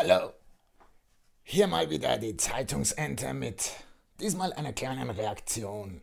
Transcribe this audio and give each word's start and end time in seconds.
Hallo. 0.00 0.32
Hier 1.42 1.66
mal 1.66 1.90
wieder 1.90 2.18
die 2.18 2.36
Zeitungsente 2.36 3.34
mit 3.34 3.72
diesmal 4.20 4.52
einer 4.52 4.72
kleinen 4.72 5.10
Reaktion. 5.10 6.02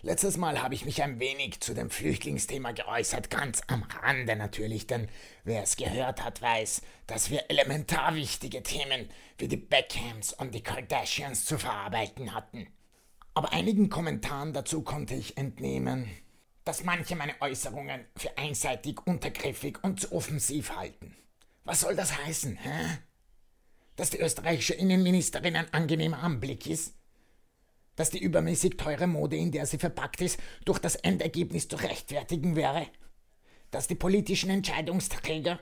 Letztes 0.00 0.38
Mal 0.38 0.62
habe 0.62 0.72
ich 0.72 0.86
mich 0.86 1.02
ein 1.02 1.20
wenig 1.20 1.60
zu 1.60 1.74
dem 1.74 1.90
Flüchtlingsthema 1.90 2.72
geäußert, 2.72 3.28
ganz 3.28 3.60
am 3.66 3.82
Rande 3.82 4.34
natürlich, 4.34 4.86
denn 4.86 5.10
wer 5.44 5.62
es 5.62 5.76
gehört 5.76 6.24
hat, 6.24 6.40
weiß, 6.40 6.80
dass 7.06 7.28
wir 7.28 7.50
elementar 7.50 8.14
wichtige 8.14 8.62
Themen 8.62 9.10
wie 9.36 9.48
die 9.48 9.58
Beckhams 9.58 10.32
und 10.32 10.54
die 10.54 10.62
Kardashians 10.62 11.44
zu 11.44 11.58
verarbeiten 11.58 12.32
hatten. 12.32 12.66
Aber 13.34 13.52
einigen 13.52 13.90
Kommentaren 13.90 14.54
dazu 14.54 14.80
konnte 14.80 15.14
ich 15.14 15.36
entnehmen, 15.36 16.08
dass 16.64 16.82
manche 16.82 17.14
meine 17.14 17.38
Äußerungen 17.42 18.06
für 18.16 18.38
einseitig, 18.38 19.06
untergriffig 19.06 19.84
und 19.84 20.00
zu 20.00 20.12
offensiv 20.12 20.74
halten. 20.74 21.14
Was 21.64 21.80
soll 21.80 21.94
das 21.94 22.16
heißen, 22.16 22.56
hä? 22.56 23.00
Dass 23.98 24.10
die 24.10 24.20
österreichische 24.20 24.74
Innenministerin 24.74 25.56
ein 25.56 25.74
angenehmer 25.74 26.22
Anblick 26.22 26.68
ist, 26.68 26.94
dass 27.96 28.10
die 28.10 28.22
übermäßig 28.22 28.76
teure 28.76 29.08
Mode, 29.08 29.34
in 29.36 29.50
der 29.50 29.66
sie 29.66 29.78
verpackt 29.78 30.20
ist, 30.20 30.38
durch 30.64 30.78
das 30.78 30.94
Endergebnis 30.94 31.66
zu 31.66 31.74
rechtfertigen 31.74 32.54
wäre, 32.54 32.86
dass 33.72 33.88
die 33.88 33.96
politischen 33.96 34.50
Entscheidungsträger, 34.50 35.58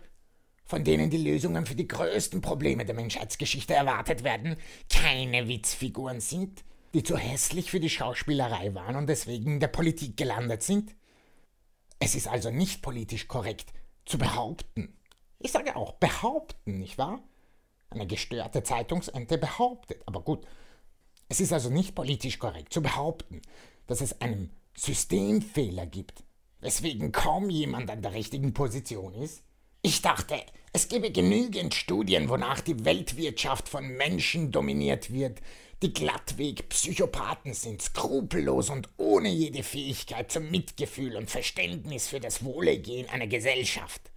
von 0.67 0.85
denen 0.85 1.09
die 1.09 1.17
Lösungen 1.17 1.65
für 1.65 1.75
die 1.75 1.89
größten 1.89 2.43
Probleme 2.43 2.85
der 2.85 2.95
Menschheitsgeschichte 2.95 3.73
erwartet 3.73 4.23
werden, 4.23 4.57
keine 4.91 5.49
Witzfiguren 5.49 6.21
sind, 6.21 6.63
die 6.93 7.03
zu 7.03 7.17
hässlich 7.17 7.71
für 7.71 7.81
die 7.81 7.89
Schauspielerei 7.89 8.75
waren 8.75 8.97
und 8.97 9.07
deswegen 9.09 9.55
in 9.55 9.61
der 9.61 9.69
Politik 9.69 10.19
gelandet 10.19 10.63
sind? 10.63 10.95
Es 12.01 12.15
ist 12.15 12.29
also 12.29 12.51
nicht 12.51 12.83
politisch 12.83 13.29
korrekt 13.29 13.73
zu 14.05 14.19
behaupten. 14.19 14.95
Ich 15.39 15.53
sage 15.53 15.75
auch 15.75 15.93
behaupten, 15.93 16.81
nicht 16.81 16.99
wahr? 16.99 17.23
Eine 17.91 18.07
gestörte 18.07 18.63
Zeitungsente 18.63 19.39
behauptet. 19.39 20.03
Aber 20.07 20.21
gut, 20.23 20.47
es 21.29 21.41
ist 21.41 21.53
also 21.53 21.71
nicht 21.71 21.95
politisch 21.95 22.39
korrekt 22.39 22.73
zu 22.73 22.83
behaupten, 22.83 23.43
dass 23.87 24.01
es 24.01 24.21
einen 24.21 24.51
Systemfehler 24.77 25.87
gibt, 25.87 26.23
weswegen 26.61 27.13
kaum 27.13 27.51
jemand 27.51 27.91
an 27.91 28.03
der 28.03 28.13
richtigen 28.13 28.53
Position 28.53 29.15
ist. 29.15 29.43
Ich 29.83 30.03
dachte, 30.03 30.41
es 30.73 30.89
gäbe 30.89 31.11
genügend 31.11 31.75
Studien, 31.75 32.29
wonach 32.29 32.61
die 32.61 32.85
Weltwirtschaft 32.85 33.69
von 33.69 33.87
Menschen 33.87 34.51
dominiert 34.51 35.13
wird, 35.13 35.41
die 35.83 35.93
glattweg 35.93 36.69
Psychopathen 36.71 37.55
sind, 37.55 37.83
skrupellos 37.83 38.71
und 38.71 38.89
ohne 38.97 39.29
jede 39.29 39.63
Fähigkeit 39.63 40.33
zum 40.33 40.51
Mitgefühl 40.51 41.17
und 41.17 41.31
Verständnis 41.31 42.09
für 42.09 42.21
das 42.21 42.45
Wohlergehen 42.45 43.09
einer 43.11 43.27
Gesellschaft. 43.27 44.11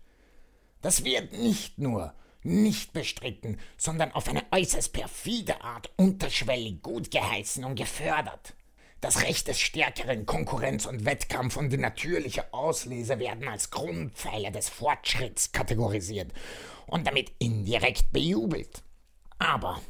Das 0.82 1.04
wird 1.04 1.34
nicht 1.34 1.78
nur 1.78 2.14
nicht 2.44 2.94
bestritten, 2.94 3.60
sondern 3.78 4.12
auf 4.12 4.28
eine 4.28 4.44
äußerst 4.52 4.94
perfide 4.94 5.62
Art 5.62 5.90
unterschwellig 5.98 6.82
gut 6.82 7.12
geheißen 7.12 7.64
und 7.64 7.76
gefördert. 7.76 8.56
Das 9.02 9.22
Recht 9.22 9.48
des 9.48 9.60
Stärkeren, 9.60 10.26
Konkurrenz 10.26 10.86
und 10.86 11.06
Wettkampf 11.06 11.56
und 11.56 11.70
die 11.70 11.78
natürliche 11.78 12.54
Auslese 12.54 13.20
werden 13.20 13.48
als 13.48 13.72
Grundpfeiler 13.72 14.52
des 14.52 14.68
Fortschritts 14.68 15.54
kategorisiert 15.54 16.34
und 16.86 17.08
damit 17.08 17.32
indirekt 17.40 18.12
bejubelt. 18.12 18.84
Aber 19.38 19.82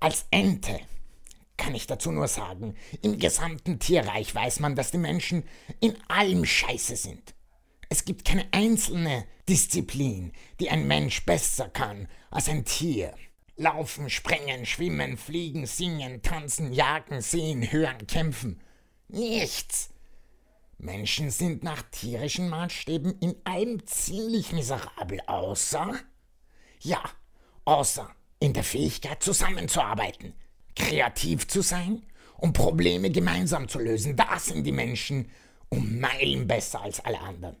als 0.00 0.26
Ente 0.30 0.80
kann 1.56 1.74
ich 1.74 1.86
dazu 1.86 2.10
nur 2.10 2.28
sagen, 2.28 2.76
im 3.02 3.18
gesamten 3.18 3.78
Tierreich 3.78 4.34
weiß 4.34 4.60
man, 4.60 4.74
dass 4.74 4.90
die 4.90 4.98
Menschen 4.98 5.44
in 5.80 5.96
allem 6.08 6.44
scheiße 6.44 6.96
sind. 6.96 7.33
Es 7.94 8.04
gibt 8.04 8.24
keine 8.24 8.44
einzelne 8.50 9.24
Disziplin, 9.48 10.32
die 10.58 10.68
ein 10.68 10.88
Mensch 10.88 11.24
besser 11.24 11.68
kann 11.68 12.08
als 12.28 12.48
ein 12.48 12.64
Tier. 12.64 13.14
Laufen, 13.54 14.10
springen, 14.10 14.66
schwimmen, 14.66 15.16
fliegen, 15.16 15.64
singen, 15.64 16.20
tanzen, 16.20 16.72
jagen, 16.72 17.20
sehen, 17.20 17.70
hören, 17.70 18.04
kämpfen. 18.08 18.60
Nichts. 19.06 19.90
Menschen 20.76 21.30
sind 21.30 21.62
nach 21.62 21.82
tierischen 21.92 22.48
Maßstäben 22.48 23.16
in 23.20 23.36
allem 23.44 23.86
ziemlich 23.86 24.50
miserabel, 24.50 25.20
außer. 25.28 25.94
Ja, 26.80 27.00
außer 27.64 28.10
in 28.40 28.54
der 28.54 28.64
Fähigkeit 28.64 29.22
zusammenzuarbeiten, 29.22 30.34
kreativ 30.74 31.46
zu 31.46 31.62
sein 31.62 32.02
und 32.38 32.54
Probleme 32.54 33.12
gemeinsam 33.12 33.68
zu 33.68 33.78
lösen. 33.78 34.16
Da 34.16 34.40
sind 34.40 34.64
die 34.64 34.72
Menschen 34.72 35.30
um 35.68 36.00
Meilen 36.00 36.48
besser 36.48 36.80
als 36.80 36.98
alle 36.98 37.20
anderen. 37.20 37.56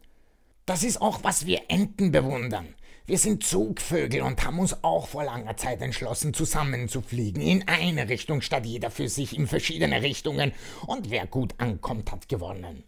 Das 0.66 0.82
ist 0.82 1.02
auch, 1.02 1.22
was 1.22 1.44
wir 1.44 1.62
Enten 1.68 2.10
bewundern. 2.10 2.74
Wir 3.06 3.18
sind 3.18 3.44
Zugvögel 3.44 4.22
und 4.22 4.42
haben 4.44 4.58
uns 4.58 4.82
auch 4.82 5.08
vor 5.08 5.24
langer 5.24 5.58
Zeit 5.58 5.82
entschlossen, 5.82 6.32
zusammenzufliegen, 6.32 7.42
in 7.42 7.68
eine 7.68 8.08
Richtung 8.08 8.40
statt 8.40 8.64
jeder 8.64 8.90
für 8.90 9.10
sich 9.10 9.36
in 9.36 9.46
verschiedene 9.46 10.00
Richtungen, 10.00 10.52
und 10.86 11.10
wer 11.10 11.26
gut 11.26 11.54
ankommt, 11.58 12.10
hat 12.10 12.30
gewonnen. 12.30 12.84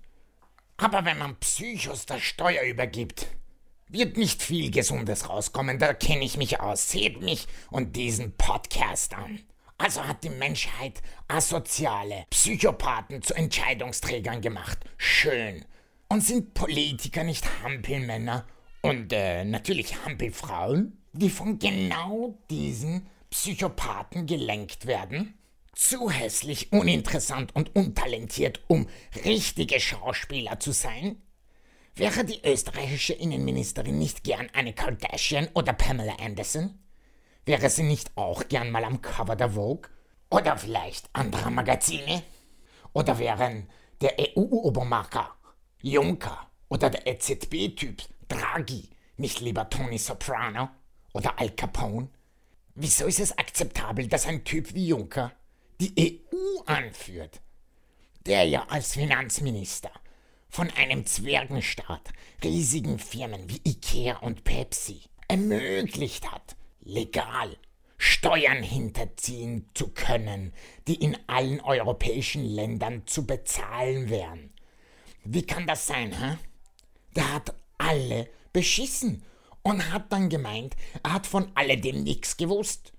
Aber 0.78 1.04
wenn 1.04 1.18
man 1.18 1.36
Psychos 1.36 2.06
das 2.06 2.22
Steuer 2.22 2.62
übergibt, 2.62 3.26
wird 3.88 4.16
nicht 4.16 4.42
viel 4.42 4.70
Gesundes 4.70 5.28
rauskommen, 5.28 5.78
da 5.78 5.92
kenne 5.92 6.24
ich 6.24 6.38
mich 6.38 6.60
aus. 6.60 6.90
Seht 6.90 7.20
mich 7.20 7.46
und 7.70 7.94
diesen 7.94 8.32
Podcast 8.38 9.14
an. 9.14 9.40
Also 9.76 10.02
hat 10.02 10.24
die 10.24 10.30
Menschheit 10.30 11.02
asoziale 11.28 12.24
Psychopathen 12.30 13.20
zu 13.20 13.34
Entscheidungsträgern 13.34 14.40
gemacht. 14.40 14.78
Schön. 14.96 15.66
Und 16.08 16.20
sind 16.20 16.54
Politiker 16.54 17.24
nicht 17.24 17.44
Hampelmänner 17.62 18.46
und 18.80 19.12
äh, 19.12 19.44
natürlich 19.44 20.04
Hampelfrauen, 20.04 21.02
die 21.12 21.30
von 21.30 21.58
genau 21.58 22.38
diesen 22.48 23.08
Psychopathen 23.30 24.26
gelenkt 24.26 24.86
werden? 24.86 25.34
Zu 25.74 26.08
hässlich, 26.08 26.72
uninteressant 26.72 27.54
und 27.56 27.74
untalentiert, 27.74 28.60
um 28.68 28.86
richtige 29.24 29.80
Schauspieler 29.80 30.60
zu 30.60 30.72
sein? 30.72 31.20
Wäre 31.96 32.24
die 32.24 32.40
österreichische 32.44 33.14
Innenministerin 33.14 33.98
nicht 33.98 34.22
gern 34.22 34.48
eine 34.52 34.74
Kardashian 34.74 35.48
oder 35.54 35.72
Pamela 35.72 36.16
Anderson? 36.20 36.78
Wäre 37.44 37.68
sie 37.68 37.82
nicht 37.82 38.16
auch 38.16 38.46
gern 38.48 38.70
mal 38.70 38.84
am 38.84 39.02
Cover 39.02 39.34
der 39.34 39.50
Vogue? 39.50 39.90
Oder 40.30 40.56
vielleicht 40.56 41.10
anderer 41.12 41.50
Magazine? 41.50 42.22
Oder 42.92 43.18
wären 43.18 43.68
der 44.00 44.14
EU-Obermarker 44.18 45.36
Juncker 45.82 46.50
oder 46.68 46.90
der 46.90 47.06
EZB-Typ 47.06 48.02
Draghi 48.28 48.88
nicht 49.16 49.40
lieber 49.40 49.68
Tony 49.70 49.98
Soprano 49.98 50.68
oder 51.12 51.38
Al 51.38 51.50
Capone? 51.50 52.08
Wieso 52.74 53.06
ist 53.06 53.20
es 53.20 53.36
akzeptabel, 53.38 54.08
dass 54.08 54.26
ein 54.26 54.44
Typ 54.44 54.74
wie 54.74 54.88
Juncker 54.88 55.32
die 55.80 56.22
EU 56.32 56.62
anführt, 56.66 57.40
der 58.26 58.44
ja 58.44 58.66
als 58.68 58.94
Finanzminister 58.94 59.90
von 60.48 60.70
einem 60.70 61.06
Zwergenstaat 61.06 62.10
riesigen 62.42 62.98
Firmen 62.98 63.48
wie 63.48 63.60
Ikea 63.64 64.18
und 64.18 64.44
Pepsi 64.44 65.02
ermöglicht 65.28 66.30
hat, 66.30 66.56
legal 66.80 67.56
Steuern 67.98 68.62
hinterziehen 68.62 69.68
zu 69.74 69.88
können, 69.88 70.52
die 70.86 70.96
in 70.96 71.16
allen 71.26 71.60
europäischen 71.60 72.44
Ländern 72.44 73.06
zu 73.06 73.26
bezahlen 73.26 74.10
wären. 74.10 74.52
Wie 75.28 75.42
kann 75.42 75.66
das 75.66 75.86
sein, 75.86 76.12
hä? 76.12 76.38
Der 77.16 77.34
hat 77.34 77.54
alle 77.78 78.28
beschissen 78.52 79.24
und 79.62 79.92
hat 79.92 80.12
dann 80.12 80.28
gemeint, 80.28 80.76
er 81.02 81.14
hat 81.14 81.26
von 81.26 81.50
alledem 81.56 82.04
nichts 82.04 82.36
gewusst. 82.36 82.92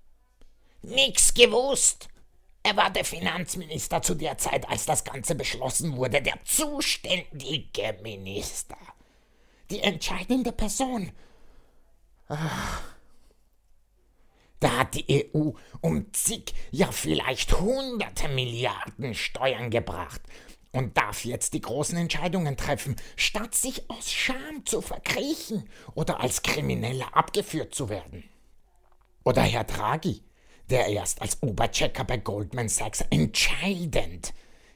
Nix 0.81 1.33
gewusst! 1.33 2.09
Er 2.63 2.75
war 2.75 2.89
der 2.89 3.05
Finanzminister 3.05 4.01
zu 4.01 4.13
der 4.13 4.37
Zeit, 4.37 4.67
als 4.67 4.85
das 4.85 5.05
Ganze 5.05 5.35
beschlossen 5.35 5.95
wurde, 5.95 6.21
der 6.21 6.37
zuständige 6.43 7.97
Minister. 8.03 8.77
Die 9.69 9.79
entscheidende 9.79 10.51
Person. 10.51 11.13
Ach. 12.27 12.81
Da 14.59 14.79
hat 14.79 14.95
die 14.95 15.31
EU 15.33 15.51
um 15.79 16.11
zig, 16.11 16.53
ja 16.71 16.91
vielleicht 16.91 17.57
hunderte 17.57 18.27
Milliarden 18.27 19.13
Steuern 19.13 19.69
gebracht 19.69 20.21
und 20.77 20.95
darf 20.95 21.25
jetzt 21.25 21.53
die 21.53 21.61
großen 21.61 21.97
Entscheidungen 21.97 22.55
treffen, 22.55 22.95
statt 23.15 23.55
sich 23.55 23.89
aus 23.89 24.11
Scham 24.11 24.63
zu 24.63 24.81
verkriechen 24.81 25.67
oder 25.95 26.19
als 26.19 26.43
Krimineller 26.43 27.17
abgeführt 27.17 27.73
zu 27.73 27.89
werden. 27.89 28.23
Oder 29.23 29.41
Herr 29.41 29.63
Draghi, 29.63 30.21
der 30.69 30.87
erst 30.87 31.21
als 31.21 31.41
Oberchecker 31.41 32.03
bei 32.03 32.17
Goldman 32.17 32.69
Sachs 32.69 33.01
entscheidend 33.09 34.33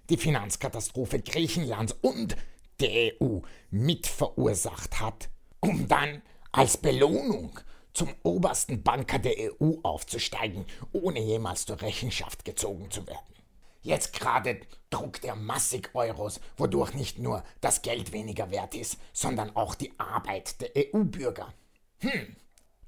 die 0.09 0.17
Finanzkatastrophe 0.17 1.21
Griechenlands 1.21 1.95
und 2.01 2.35
der 2.79 3.13
EU 3.21 3.39
mitverursacht 3.69 4.99
hat, 4.99 5.29
um 5.59 5.87
dann 5.87 6.23
als 6.51 6.77
Belohnung 6.77 7.59
zum 7.93 8.09
obersten 8.23 8.81
Banker 8.81 9.19
der 9.19 9.35
EU 9.61 9.75
aufzusteigen, 9.83 10.65
ohne 10.93 11.19
jemals 11.19 11.65
zur 11.65 11.79
Rechenschaft 11.79 12.43
gezogen 12.43 12.89
zu 12.89 13.05
werden. 13.05 13.40
Jetzt 13.81 14.13
gerade 14.13 14.61
druckt 14.89 15.25
er 15.25 15.35
massig 15.35 15.89
Euros, 15.93 16.39
wodurch 16.57 16.93
nicht 16.93 17.17
nur 17.19 17.43
das 17.61 17.81
Geld 17.81 18.11
weniger 18.11 18.51
wert 18.51 18.75
ist, 18.75 18.97
sondern 19.13 19.55
auch 19.55 19.73
die 19.73 19.93
Arbeit 19.97 20.61
der 20.61 20.93
EU-Bürger. 20.93 21.53
Hm, 21.99 22.35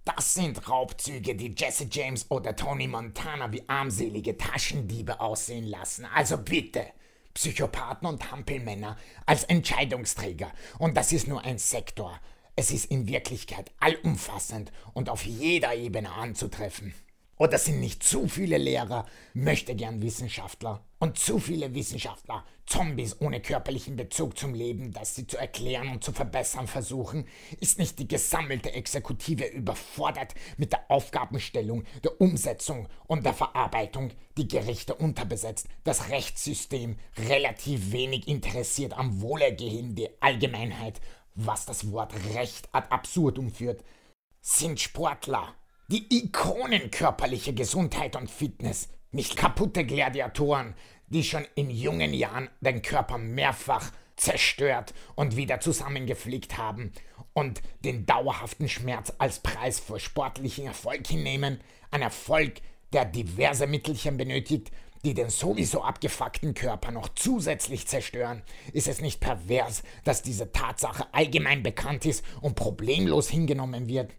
da 0.06 0.14
Das 0.16 0.34
sind 0.34 0.70
Raubzüge, 0.70 1.36
die 1.36 1.56
Jesse 1.58 1.88
James 1.90 2.30
oder 2.30 2.56
Tony 2.56 2.88
Montana 2.88 3.52
wie 3.52 3.68
armselige 3.68 4.38
Taschendiebe 4.38 5.20
aussehen 5.20 5.66
lassen. 5.66 6.06
Also 6.06 6.38
bitte. 6.38 6.86
Psychopathen 7.34 8.08
und 8.08 8.32
Hampelmänner 8.32 8.98
als 9.26 9.44
Entscheidungsträger. 9.46 10.52
Und 10.78 10.96
das 10.96 11.12
ist 11.12 11.28
nur 11.28 11.42
ein 11.44 11.58
Sektor. 11.58 12.20
Es 12.56 12.70
ist 12.70 12.86
in 12.92 13.08
Wirklichkeit 13.08 13.72
allumfassend 13.80 14.72
und 14.94 15.10
auf 15.10 15.26
jeder 15.26 15.74
Ebene 15.74 16.12
anzutreffen. 16.12 16.94
Oder 17.44 17.58
sind 17.58 17.82
nicht 17.82 18.04
zu 18.04 18.30
viele 18.30 18.58
Lehrer, 18.58 19.06
möchte 19.34 19.76
gern 19.76 20.02
Wissenschaftler 20.02 20.82
und 21.00 21.20
zu 21.20 21.40
viele 21.40 21.76
Wissenschaftler 21.76 22.46
Zombies 22.66 23.20
ohne 23.20 23.42
körperlichen 23.42 23.98
Bezug 23.98 24.38
zum 24.38 24.54
Leben, 24.54 24.94
das 24.94 25.16
sie 25.16 25.28
zu 25.28 25.36
erklären 25.36 25.90
und 25.90 26.06
zu 26.06 26.14
verbessern 26.14 26.68
versuchen? 26.68 27.28
Ist 27.60 27.80
nicht 27.80 28.00
die 28.00 28.08
gesammelte 28.08 28.72
Exekutive 28.72 29.44
überfordert 29.44 30.36
mit 30.56 30.72
der 30.72 30.90
Aufgabenstellung, 30.90 31.84
der 32.06 32.22
Umsetzung 32.22 32.88
und 33.08 33.26
der 33.26 33.34
Verarbeitung, 33.34 34.12
die 34.38 34.48
Gerichte 34.48 34.96
unterbesetzt, 34.96 35.68
das 35.84 36.12
Rechtssystem 36.12 36.96
relativ 37.28 37.92
wenig 37.92 38.30
interessiert 38.30 38.94
am 38.94 39.20
Wohlergehen 39.20 39.96
der 39.96 40.12
Allgemeinheit, 40.22 41.02
was 41.36 41.66
das 41.66 41.92
Wort 41.92 42.14
Recht 42.36 42.70
ad 42.72 42.88
absurdum 42.90 43.52
führt? 43.52 43.84
Sind 44.40 44.80
Sportler, 44.80 45.54
die 45.88 46.06
Ikonen 46.18 46.92
körperliche 46.92 47.54
Gesundheit 47.54 48.16
und 48.16 48.32
Fitness, 48.32 48.90
nicht 49.12 49.36
kaputte 49.36 49.86
Gladiatoren, 49.86 50.76
die 51.08 51.24
schon 51.24 51.46
in 51.56 51.70
jungen 51.70 52.14
Jahren 52.14 52.50
den 52.62 52.82
Körper 52.82 53.18
mehrfach 53.18 53.92
zerstört 54.16 54.94
und 55.16 55.36
wieder 55.36 55.60
zusammengeflickt 55.60 56.58
haben 56.58 56.94
und 57.34 57.62
den 57.84 58.06
dauerhaften 58.06 58.70
Schmerz 58.70 59.14
als 59.18 59.40
Preis 59.40 59.80
für 59.80 60.00
sportlichen 60.00 60.66
Erfolg 60.66 61.06
hinnehmen, 61.06 61.60
ein 61.92 62.02
Erfolg, 62.02 62.62
der 62.94 63.06
diverse 63.06 63.68
Mittelchen 63.68 64.18
benötigt, 64.18 64.72
die 65.04 65.14
den 65.14 65.30
sowieso 65.30 65.84
abgefuckten 65.84 66.54
Körper 66.54 66.92
noch 66.92 67.10
zusätzlich 67.10 67.88
zerstören, 67.88 68.42
ist 68.72 68.88
es 68.88 69.02
nicht 69.02 69.20
pervers, 69.20 69.84
dass 70.06 70.22
diese 70.22 70.52
Tatsache 70.54 71.06
allgemein 71.12 71.62
bekannt 71.62 72.06
ist 72.06 72.24
und 72.40 72.56
problemlos 72.56 73.30
hingenommen 73.30 73.88
wird. 73.88 74.14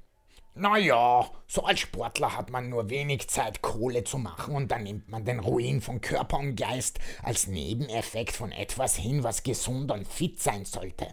Naja, 0.56 1.28
so 1.48 1.64
als 1.64 1.80
Sportler 1.80 2.36
hat 2.36 2.50
man 2.50 2.68
nur 2.68 2.88
wenig 2.88 3.26
Zeit, 3.28 3.60
Kohle 3.60 4.04
zu 4.04 4.18
machen 4.18 4.54
und 4.54 4.70
dann 4.70 4.84
nimmt 4.84 5.08
man 5.10 5.24
den 5.24 5.40
Ruin 5.40 5.80
von 5.80 6.00
Körper 6.00 6.38
und 6.38 6.54
Geist 6.54 7.00
als 7.24 7.48
Nebeneffekt 7.48 8.36
von 8.36 8.52
etwas 8.52 8.94
hin, 8.94 9.24
was 9.24 9.42
gesund 9.42 9.90
und 9.90 10.06
fit 10.06 10.40
sein 10.40 10.64
sollte. 10.64 11.08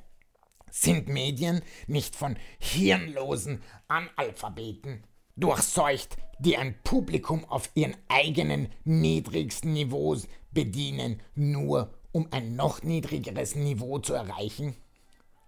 Sind 0.69 1.07
Medien 1.07 1.63
nicht 1.87 2.15
von 2.15 2.37
hirnlosen 2.59 3.63
Analphabeten 3.87 5.07
durchseucht, 5.35 6.17
die 6.37 6.57
ein 6.57 6.79
Publikum 6.83 7.43
auf 7.45 7.71
ihren 7.73 7.97
eigenen 8.09 8.71
niedrigsten 8.83 9.73
Niveaus 9.73 10.27
bedienen, 10.51 11.19
nur 11.33 11.91
um 12.11 12.27
ein 12.29 12.55
noch 12.55 12.83
niedrigeres 12.83 13.55
Niveau 13.55 13.97
zu 13.97 14.13
erreichen? 14.13 14.75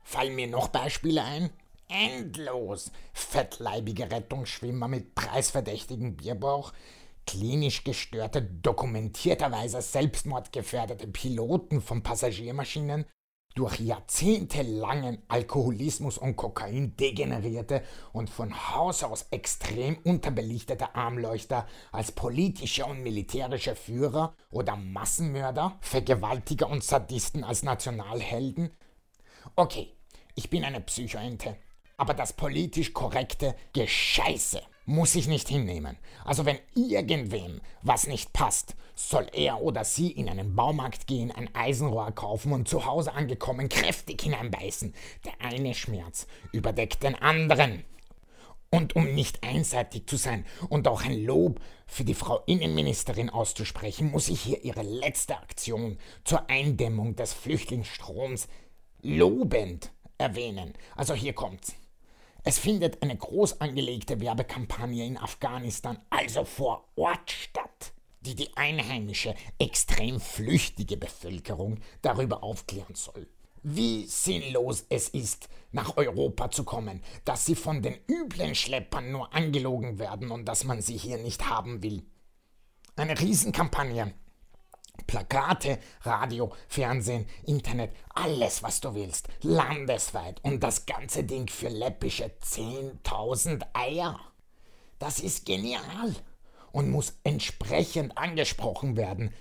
Fallen 0.02 0.34
mir 0.34 0.48
noch 0.48 0.70
Beispiele 0.70 1.24
ein? 1.24 1.52
Endlos. 1.88 2.92
Fettleibige 3.14 4.12
Rettungsschwimmer 4.12 4.88
mit 4.88 5.16
preisverdächtigem 5.16 6.16
Bierbauch, 6.16 6.74
klinisch 7.26 7.84
gestörte, 7.84 8.42
dokumentierterweise 8.42 9.82
selbstmordgefährdete 9.82 11.08
Piloten 11.08 11.82
von 11.82 12.04
Passagiermaschinen, 12.04 13.06
durch 13.56 13.80
jahrzehntelangen 13.80 15.22
Alkoholismus 15.28 16.18
und 16.18 16.36
Kokain 16.36 16.96
degenerierte 16.98 17.84
und 18.12 18.30
von 18.30 18.74
Haus 18.74 19.04
aus 19.04 19.28
extrem 19.30 19.98
unterbelichtete 20.04 20.96
Armleuchter 20.96 21.68
als 21.92 22.12
politische 22.12 22.86
und 22.86 23.04
militärische 23.04 23.76
Führer 23.76 24.36
oder 24.50 24.76
Massenmörder, 24.76 25.78
Vergewaltiger 25.82 26.68
und 26.68 26.84
Sadisten 26.84 27.44
als 27.44 27.62
Nationalhelden? 27.64 28.72
Okay, 29.56 29.94
ich 30.36 30.50
bin 30.50 30.64
eine 30.64 30.82
Psychoente. 30.82 31.56
Aber 32.04 32.14
das 32.14 32.34
politisch 32.34 32.92
korrekte 32.92 33.56
Gescheiße 33.72 34.62
muss 34.86 35.16
ich 35.16 35.30
nicht 35.30 35.48
hinnehmen. 35.48 35.98
Also 36.26 36.46
wenn 36.46 36.60
irgendwem 36.76 37.62
was 37.82 38.08
nicht 38.08 38.34
passt, 38.34 38.76
soll 38.94 39.28
er 39.32 39.62
oder 39.62 39.86
sie 39.86 40.12
in 40.12 40.28
einen 40.28 40.54
Baumarkt 40.54 41.08
gehen, 41.08 41.32
ein 41.32 41.48
Eisenrohr 41.56 42.12
kaufen 42.12 42.52
und 42.52 42.68
zu 42.68 42.86
Hause 42.86 43.14
angekommen 43.14 43.70
kräftig 43.70 44.22
hineinbeißen. 44.22 44.94
Der 45.24 45.32
eine 45.40 45.74
Schmerz 45.74 46.28
überdeckt 46.52 47.04
den 47.04 47.16
anderen. 47.16 47.86
Und 48.70 48.98
um 48.98 49.14
nicht 49.14 49.42
einseitig 49.42 50.06
zu 50.06 50.18
sein 50.18 50.46
und 50.68 50.90
auch 50.90 51.06
ein 51.06 51.24
Lob 51.24 51.62
für 51.88 52.04
die 52.04 52.16
Frau 52.16 52.44
Innenministerin 52.48 53.30
auszusprechen, 53.30 54.12
muss 54.12 54.28
ich 54.28 54.42
hier 54.42 54.62
ihre 54.66 54.84
letzte 54.84 55.38
Aktion 55.38 55.98
zur 56.26 56.50
Eindämmung 56.50 57.16
des 57.16 57.32
Flüchtlingsstroms 57.32 58.50
lobend 59.02 59.94
erwähnen. 60.18 60.74
Also 60.98 61.14
hier 61.14 61.32
kommt's. 61.32 61.78
Es 62.46 62.60
findet 62.60 63.02
eine 63.02 63.16
groß 63.16 63.62
angelegte 63.62 64.20
Werbekampagne 64.20 65.06
in 65.06 65.18
Afghanistan, 65.18 65.98
also 66.10 66.44
vor 66.44 66.90
Ort 66.96 67.32
statt, 67.32 67.94
die 68.20 68.36
die 68.36 68.56
einheimische, 68.58 69.34
extrem 69.60 70.20
flüchtige 70.20 70.98
Bevölkerung 70.98 71.80
darüber 72.02 72.44
aufklären 72.44 72.96
soll. 72.96 73.28
Wie 73.64 74.06
sinnlos 74.08 74.86
es 74.90 75.08
ist, 75.08 75.48
nach 75.72 75.96
Europa 75.96 76.52
zu 76.52 76.66
kommen, 76.66 77.02
dass 77.24 77.46
sie 77.46 77.56
von 77.56 77.82
den 77.82 77.96
üblen 78.10 78.56
Schleppern 78.56 79.10
nur 79.10 79.34
angelogen 79.34 79.98
werden 79.98 80.30
und 80.30 80.46
dass 80.46 80.66
man 80.66 80.82
sie 80.82 80.98
hier 80.98 81.20
nicht 81.20 81.50
haben 81.50 81.82
will. 81.82 82.04
Eine 82.98 83.18
Riesenkampagne, 83.18 84.14
Plakate, 85.08 85.80
Radio, 86.02 86.54
Fernsehen, 86.68 87.28
Internet, 87.46 87.92
alles, 88.14 88.64
was 88.64 88.80
du 88.80 88.94
willst, 88.94 89.28
landesweit 89.42 90.40
und 90.44 90.62
das 90.62 90.86
ganze 90.86 91.24
Ding 91.24 91.48
für 91.48 91.70
läppische 91.70 92.32
10.000 92.42 93.64
Eier. 93.74 94.20
Das 95.00 95.20
ist 95.20 95.46
genial 95.46 96.16
und 96.72 96.92
muss 96.92 97.20
entsprechend 97.24 98.18
angesprochen 98.18 98.96
werden, 98.96 99.34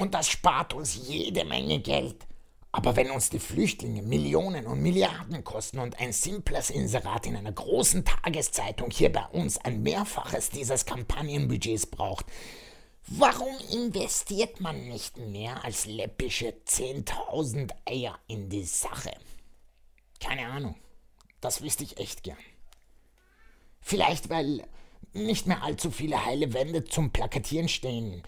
Und 0.00 0.14
das 0.14 0.30
spart 0.30 0.72
uns 0.72 0.96
jede 1.08 1.44
Menge 1.44 1.78
Geld. 1.78 2.26
Aber 2.72 2.96
wenn 2.96 3.10
uns 3.10 3.28
die 3.28 3.38
Flüchtlinge 3.38 4.00
Millionen 4.00 4.66
und 4.66 4.80
Milliarden 4.80 5.44
kosten 5.44 5.78
und 5.78 6.00
ein 6.00 6.14
simples 6.14 6.70
Inserat 6.70 7.26
in 7.26 7.36
einer 7.36 7.52
großen 7.52 8.02
Tageszeitung 8.06 8.90
hier 8.90 9.12
bei 9.12 9.26
uns 9.26 9.58
ein 9.58 9.82
Mehrfaches 9.82 10.48
dieses 10.48 10.86
Kampagnenbudgets 10.86 11.84
braucht, 11.84 12.24
warum 13.08 13.54
investiert 13.74 14.58
man 14.58 14.88
nicht 14.88 15.18
mehr 15.18 15.62
als 15.66 15.84
läppische 15.84 16.54
10.000 16.66 17.70
Eier 17.84 18.18
in 18.26 18.48
die 18.48 18.64
Sache? 18.64 19.12
Keine 20.18 20.46
Ahnung. 20.46 20.76
Das 21.42 21.60
wüsste 21.60 21.84
ich 21.84 21.98
echt 21.98 22.22
gern. 22.22 22.38
Vielleicht, 23.82 24.30
weil 24.30 24.66
nicht 25.12 25.46
mehr 25.46 25.62
allzu 25.62 25.90
viele 25.90 26.24
heile 26.24 26.54
Wände 26.54 26.84
zum 26.84 27.10
Plakatieren 27.10 27.68
stehen 27.68 28.22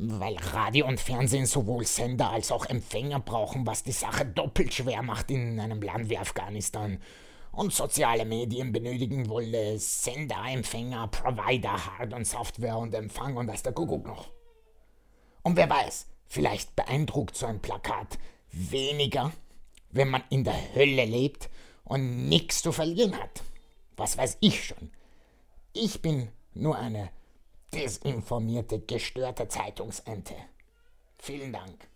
weil 0.00 0.36
Radio 0.52 0.86
und 0.86 1.00
Fernsehen 1.00 1.46
sowohl 1.46 1.84
Sender 1.84 2.30
als 2.30 2.52
auch 2.52 2.66
Empfänger 2.66 3.18
brauchen, 3.18 3.66
was 3.66 3.82
die 3.82 3.92
Sache 3.92 4.24
doppelt 4.24 4.72
schwer 4.72 5.02
macht 5.02 5.30
in 5.30 5.58
einem 5.58 5.82
Land 5.82 6.08
wie 6.08 6.18
Afghanistan. 6.18 7.02
Und 7.50 7.72
soziale 7.72 8.24
Medien 8.24 8.70
benötigen 8.70 9.28
wohl 9.28 9.52
Sender, 9.78 10.44
Empfänger, 10.48 11.08
Provider, 11.08 11.98
Hard- 11.98 12.14
und 12.14 12.26
Software 12.26 12.78
und 12.78 12.94
Empfang 12.94 13.36
und 13.36 13.48
das 13.48 13.64
der 13.64 13.72
Kuckuck 13.72 14.06
noch. 14.06 14.28
Und 15.42 15.56
wer 15.56 15.68
weiß, 15.68 16.06
vielleicht 16.28 16.76
beeindruckt 16.76 17.36
so 17.36 17.46
ein 17.46 17.60
Plakat 17.60 18.18
weniger, 18.52 19.32
wenn 19.90 20.10
man 20.10 20.22
in 20.30 20.44
der 20.44 20.74
Hölle 20.74 21.06
lebt 21.06 21.50
und 21.82 22.28
nichts 22.28 22.62
zu 22.62 22.70
verlieren 22.70 23.18
hat. 23.18 23.42
Was 23.96 24.16
weiß 24.16 24.36
ich 24.40 24.64
schon. 24.64 24.92
Ich 25.72 26.02
bin 26.02 26.28
nur 26.54 26.78
eine 26.78 27.10
desinformierte, 27.72 28.80
gestörte 28.80 29.48
Zeitungsente. 29.48 30.34
Vielen 31.18 31.52
Dank. 31.52 31.88